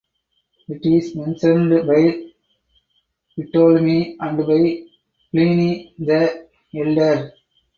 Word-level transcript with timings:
It 0.67 0.83
is 0.83 1.15
mentioned 1.15 1.85
by 1.87 2.25
Ptolemy 3.39 4.17
and 4.19 4.35
by 4.35 4.81
Pliny 5.31 5.93
the 5.99 6.47
Elder. 6.75 7.31